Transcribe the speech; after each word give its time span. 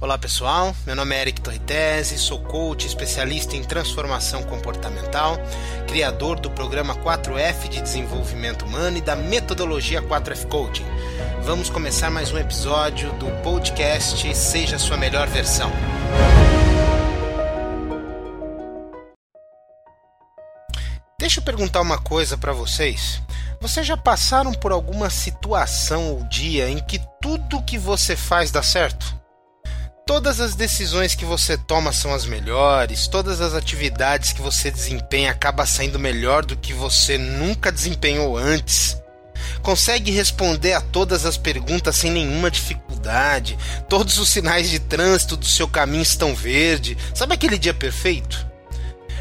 Olá 0.00 0.16
pessoal, 0.16 0.76
meu 0.86 0.94
nome 0.94 1.12
é 1.12 1.22
Eric 1.22 1.40
Torritese, 1.40 2.18
sou 2.18 2.38
coach 2.38 2.86
especialista 2.86 3.56
em 3.56 3.64
transformação 3.64 4.44
comportamental, 4.44 5.36
criador 5.88 6.38
do 6.38 6.48
programa 6.48 6.94
4F 6.94 7.68
de 7.68 7.82
desenvolvimento 7.82 8.64
humano 8.64 8.98
e 8.98 9.00
da 9.00 9.16
metodologia 9.16 10.00
4F 10.00 10.46
Coaching. 10.46 10.84
Vamos 11.42 11.68
começar 11.68 12.12
mais 12.12 12.30
um 12.30 12.38
episódio 12.38 13.12
do 13.14 13.26
podcast 13.42 14.32
Seja 14.36 14.78
Sua 14.78 14.96
Melhor 14.96 15.26
Versão. 15.26 15.72
Deixa 21.18 21.40
eu 21.40 21.44
perguntar 21.44 21.80
uma 21.80 21.98
coisa 21.98 22.38
para 22.38 22.52
vocês. 22.52 23.20
Vocês 23.60 23.84
já 23.84 23.96
passaram 23.96 24.52
por 24.52 24.70
alguma 24.70 25.10
situação 25.10 26.12
ou 26.12 26.24
dia 26.28 26.70
em 26.70 26.78
que 26.78 27.00
tudo 27.20 27.64
que 27.64 27.76
você 27.76 28.14
faz 28.14 28.52
dá 28.52 28.62
certo? 28.62 29.17
Todas 30.08 30.40
as 30.40 30.54
decisões 30.54 31.14
que 31.14 31.26
você 31.26 31.58
toma 31.58 31.92
são 31.92 32.14
as 32.14 32.24
melhores, 32.24 33.06
todas 33.06 33.42
as 33.42 33.52
atividades 33.52 34.32
que 34.32 34.40
você 34.40 34.70
desempenha 34.70 35.30
acaba 35.30 35.66
saindo 35.66 35.98
melhor 35.98 36.46
do 36.46 36.56
que 36.56 36.72
você 36.72 37.18
nunca 37.18 37.70
desempenhou 37.70 38.34
antes. 38.34 38.96
Consegue 39.60 40.10
responder 40.10 40.72
a 40.72 40.80
todas 40.80 41.26
as 41.26 41.36
perguntas 41.36 41.94
sem 41.94 42.10
nenhuma 42.10 42.50
dificuldade. 42.50 43.58
Todos 43.86 44.16
os 44.16 44.30
sinais 44.30 44.70
de 44.70 44.78
trânsito 44.78 45.36
do 45.36 45.44
seu 45.44 45.68
caminho 45.68 46.02
estão 46.02 46.34
verde. 46.34 46.96
Sabe 47.14 47.34
aquele 47.34 47.58
dia 47.58 47.74
perfeito? 47.74 48.46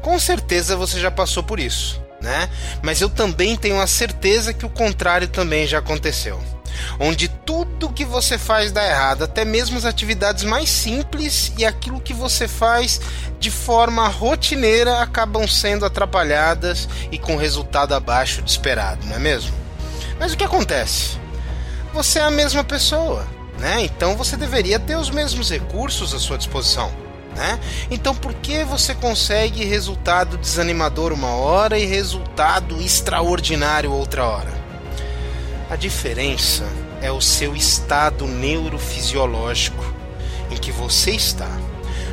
Com 0.00 0.16
certeza 0.16 0.76
você 0.76 1.00
já 1.00 1.10
passou 1.10 1.42
por 1.42 1.58
isso, 1.58 2.00
né? 2.22 2.48
Mas 2.84 3.00
eu 3.00 3.10
também 3.10 3.56
tenho 3.56 3.80
a 3.80 3.86
certeza 3.88 4.54
que 4.54 4.64
o 4.64 4.70
contrário 4.70 5.26
também 5.26 5.66
já 5.66 5.80
aconteceu 5.80 6.40
onde 6.98 7.28
tudo 7.28 7.92
que 7.92 8.04
você 8.04 8.38
faz 8.38 8.72
dá 8.72 8.86
errado, 8.86 9.24
até 9.24 9.44
mesmo 9.44 9.76
as 9.76 9.84
atividades 9.84 10.44
mais 10.44 10.68
simples 10.68 11.52
e 11.56 11.64
aquilo 11.64 12.00
que 12.00 12.14
você 12.14 12.46
faz 12.46 13.00
de 13.38 13.50
forma 13.50 14.06
rotineira 14.08 15.00
acabam 15.00 15.46
sendo 15.46 15.84
atrapalhadas 15.84 16.88
e 17.10 17.18
com 17.18 17.36
resultado 17.36 17.94
abaixo 17.94 18.42
do 18.42 18.48
esperado, 18.48 19.06
não 19.06 19.16
é 19.16 19.18
mesmo? 19.18 19.54
Mas 20.18 20.32
o 20.32 20.36
que 20.36 20.44
acontece? 20.44 21.18
Você 21.92 22.18
é 22.18 22.22
a 22.22 22.30
mesma 22.30 22.64
pessoa, 22.64 23.26
né? 23.58 23.82
Então 23.82 24.16
você 24.16 24.36
deveria 24.36 24.78
ter 24.78 24.96
os 24.96 25.10
mesmos 25.10 25.50
recursos 25.50 26.14
à 26.14 26.18
sua 26.18 26.38
disposição. 26.38 26.92
Né? 27.34 27.60
Então, 27.88 28.16
por 28.16 28.34
que 28.34 28.64
você 28.64 28.96
consegue 28.96 29.64
resultado 29.64 30.36
desanimador 30.36 31.12
uma 31.12 31.36
hora 31.36 31.78
e 31.78 31.86
resultado 31.86 32.80
extraordinário 32.80 33.92
outra 33.92 34.24
hora? 34.24 34.57
A 35.70 35.76
diferença 35.76 36.64
é 37.02 37.12
o 37.12 37.20
seu 37.20 37.54
estado 37.54 38.26
neurofisiológico 38.26 39.84
em 40.50 40.56
que 40.56 40.72
você 40.72 41.10
está. 41.10 41.50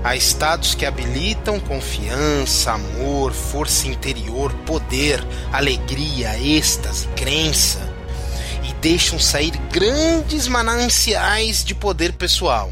Há 0.04 0.14
estados 0.16 0.76
que 0.76 0.86
habilitam 0.86 1.60
confiança, 1.60 2.74
amor, 2.74 3.32
força 3.32 3.88
interior, 3.88 4.54
poder, 4.66 5.24
alegria, 5.54 6.38
êxtase, 6.38 7.08
crença 7.16 7.80
e 8.62 8.74
deixam 8.76 9.18
sair 9.18 9.56
grandes 9.72 10.50
mananciais 10.50 11.64
de 11.64 11.74
poder 11.74 12.12
pessoal. 12.14 12.70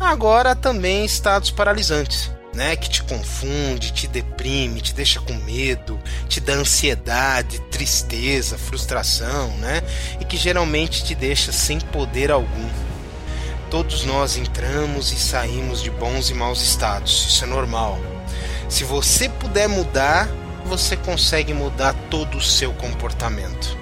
Agora 0.00 0.56
também 0.56 1.04
estados 1.04 1.50
paralisantes 1.50 2.30
né, 2.58 2.74
que 2.74 2.90
te 2.90 3.04
confunde, 3.04 3.92
te 3.92 4.08
deprime, 4.08 4.80
te 4.80 4.92
deixa 4.92 5.20
com 5.20 5.32
medo, 5.32 5.96
te 6.28 6.40
dá 6.40 6.54
ansiedade, 6.54 7.60
tristeza, 7.70 8.58
frustração, 8.58 9.48
né, 9.58 9.80
e 10.20 10.24
que 10.24 10.36
geralmente 10.36 11.04
te 11.04 11.14
deixa 11.14 11.52
sem 11.52 11.78
poder 11.78 12.32
algum. 12.32 12.68
Todos 13.70 14.04
nós 14.04 14.36
entramos 14.36 15.12
e 15.12 15.16
saímos 15.16 15.80
de 15.80 15.90
bons 15.90 16.30
e 16.30 16.34
maus 16.34 16.60
estados, 16.60 17.28
isso 17.28 17.44
é 17.44 17.46
normal. 17.46 17.96
Se 18.68 18.82
você 18.82 19.28
puder 19.28 19.68
mudar, 19.68 20.28
você 20.64 20.96
consegue 20.96 21.54
mudar 21.54 21.94
todo 22.10 22.38
o 22.38 22.42
seu 22.42 22.72
comportamento. 22.72 23.78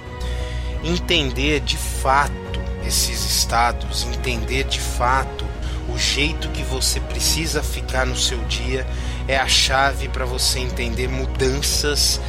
Entender 0.83 1.61
de 1.61 1.77
fato 1.77 2.61
esses 2.85 3.25
estados, 3.25 4.03
entender 4.03 4.65
de 4.65 4.79
fato 4.79 5.46
o 5.87 5.97
jeito 5.97 6.49
que 6.49 6.63
você 6.63 6.99
precisa 6.99 7.63
ficar 7.63 8.05
no 8.05 8.15
seu 8.15 8.37
dia 8.45 8.85
é 9.27 9.37
a 9.37 9.47
chave 9.47 10.07
para 10.09 10.25
você 10.25 10.59
entender 10.59 11.07
mudanças 11.07 12.19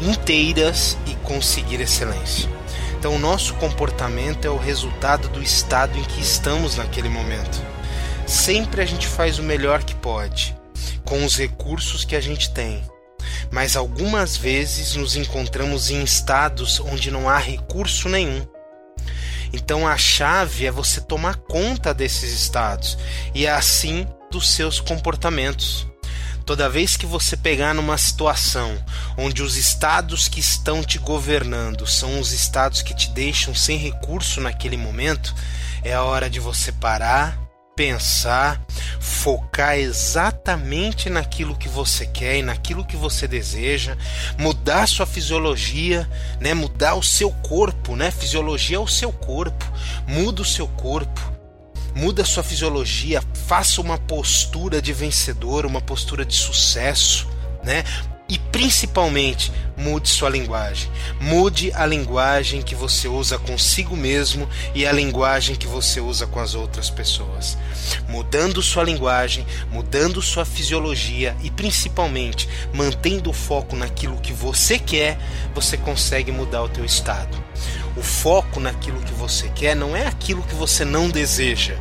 inteiras 0.00 0.96
e 1.06 1.14
conseguir 1.16 1.80
excelência. 1.80 2.48
Então, 2.98 3.14
o 3.14 3.18
nosso 3.18 3.54
comportamento 3.54 4.46
é 4.46 4.50
o 4.50 4.58
resultado 4.58 5.28
do 5.28 5.42
estado 5.42 5.98
em 5.98 6.04
que 6.04 6.20
estamos 6.20 6.76
naquele 6.76 7.08
momento. 7.08 7.62
Sempre 8.26 8.82
a 8.82 8.86
gente 8.86 9.06
faz 9.06 9.38
o 9.38 9.42
melhor 9.42 9.84
que 9.84 9.94
pode, 9.94 10.56
com 11.04 11.24
os 11.24 11.36
recursos 11.36 12.04
que 12.04 12.16
a 12.16 12.20
gente 12.20 12.50
tem. 12.50 12.82
Mas 13.50 13.76
algumas 13.76 14.36
vezes 14.36 14.96
nos 14.96 15.16
encontramos 15.16 15.90
em 15.90 16.02
estados 16.02 16.80
onde 16.80 17.10
não 17.10 17.28
há 17.28 17.38
recurso 17.38 18.08
nenhum 18.08 18.44
então 19.56 19.86
a 19.86 19.96
chave 19.96 20.66
é 20.66 20.70
você 20.70 21.00
tomar 21.00 21.36
conta 21.36 21.92
desses 21.92 22.32
estados 22.32 22.96
e 23.34 23.46
assim 23.46 24.06
dos 24.30 24.50
seus 24.50 24.80
comportamentos. 24.80 25.86
Toda 26.44 26.68
vez 26.68 26.96
que 26.96 27.06
você 27.06 27.36
pegar 27.36 27.74
numa 27.74 27.98
situação 27.98 28.78
onde 29.18 29.42
os 29.42 29.56
estados 29.56 30.28
que 30.28 30.38
estão 30.38 30.84
te 30.84 30.96
governando 30.98 31.86
são 31.86 32.20
os 32.20 32.30
estados 32.30 32.82
que 32.82 32.94
te 32.94 33.10
deixam 33.10 33.52
sem 33.52 33.76
recurso 33.76 34.40
naquele 34.40 34.76
momento, 34.76 35.34
é 35.82 35.92
a 35.92 36.04
hora 36.04 36.30
de 36.30 36.38
você 36.38 36.70
parar, 36.70 37.36
pensar, 37.76 38.64
focar 38.98 39.76
exatamente 39.76 41.10
naquilo 41.10 41.54
que 41.54 41.68
você 41.68 42.06
quer 42.06 42.38
e 42.38 42.42
naquilo 42.42 42.86
que 42.86 42.96
você 42.96 43.28
deseja, 43.28 43.96
mudar 44.38 44.88
sua 44.88 45.04
fisiologia, 45.04 46.08
né, 46.40 46.54
mudar 46.54 46.94
o 46.94 47.02
seu 47.02 47.30
corpo, 47.30 47.94
né? 47.94 48.10
Fisiologia 48.10 48.78
é 48.78 48.80
o 48.80 48.88
seu 48.88 49.12
corpo. 49.12 49.64
Muda 50.08 50.40
o 50.40 50.44
seu 50.44 50.66
corpo. 50.66 51.20
Muda 51.94 52.22
a 52.22 52.26
sua 52.26 52.42
fisiologia, 52.42 53.22
faça 53.46 53.80
uma 53.80 53.96
postura 53.96 54.82
de 54.82 54.92
vencedor, 54.92 55.64
uma 55.64 55.80
postura 55.80 56.26
de 56.26 56.34
sucesso, 56.34 57.26
né? 57.64 57.84
E 58.28 58.38
principalmente, 58.38 59.50
mude 59.76 60.08
sua 60.08 60.28
linguagem. 60.28 60.90
Mude 61.20 61.72
a 61.74 61.84
linguagem 61.84 62.62
que 62.62 62.74
você 62.74 63.08
usa 63.08 63.38
consigo 63.38 63.96
mesmo 63.96 64.48
e 64.74 64.86
a 64.86 64.92
linguagem 64.92 65.54
que 65.54 65.66
você 65.66 66.00
usa 66.00 66.26
com 66.26 66.40
as 66.40 66.54
outras 66.54 66.88
pessoas. 66.88 67.58
Mudando 68.08 68.62
sua 68.62 68.82
linguagem, 68.82 69.46
mudando 69.70 70.22
sua 70.22 70.44
fisiologia 70.44 71.36
e 71.42 71.50
principalmente 71.50 72.48
mantendo 72.72 73.30
o 73.30 73.34
foco 73.34 73.76
naquilo 73.76 74.20
que 74.20 74.32
você 74.32 74.78
quer, 74.78 75.18
você 75.54 75.76
consegue 75.76 76.32
mudar 76.32 76.62
o 76.62 76.68
teu 76.68 76.84
estado. 76.84 77.36
O 77.96 78.02
foco 78.02 78.60
naquilo 78.60 79.00
que 79.00 79.14
você 79.14 79.48
quer 79.50 79.74
não 79.74 79.96
é 79.96 80.06
aquilo 80.06 80.42
que 80.42 80.54
você 80.54 80.84
não 80.84 81.08
deseja 81.08 81.76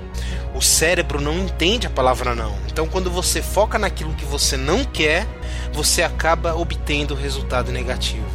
o 0.56 0.62
cérebro 0.62 1.20
não 1.20 1.38
entende 1.38 1.86
a 1.86 1.90
palavra 1.90 2.34
não. 2.34 2.56
Então, 2.72 2.88
quando 2.88 3.12
você 3.12 3.42
foca 3.42 3.78
naquilo 3.78 4.14
que 4.14 4.24
você 4.24 4.56
não 4.56 4.86
quer, 4.86 5.28
você 5.74 6.02
acaba 6.02 6.56
obtendo 6.56 7.14
resultado 7.14 7.72
negativo. 7.74 8.26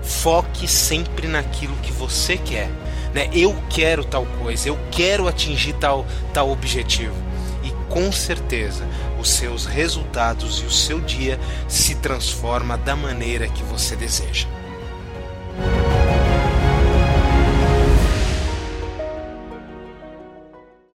Foque 0.00 0.68
sempre 0.68 1.26
naquilo 1.26 1.74
que 1.82 1.90
você 1.90 2.36
quer. 2.36 2.70
Né? 3.12 3.28
Eu 3.32 3.56
quero 3.68 4.04
tal 4.04 4.24
coisa, 4.40 4.68
eu 4.68 4.78
quero 4.92 5.26
atingir 5.26 5.72
tal, 5.74 6.06
tal 6.32 6.48
objetivo. 6.50 7.14
E 7.64 7.70
com 7.92 8.12
certeza 8.12 8.86
os 9.18 9.30
seus 9.30 9.66
resultados 9.66 10.60
e 10.60 10.66
o 10.66 10.70
seu 10.70 11.00
dia 11.00 11.40
se 11.66 11.96
transforma 11.96 12.76
da 12.78 12.94
maneira 12.94 13.48
que 13.48 13.64
você 13.64 13.96
deseja. 13.96 14.46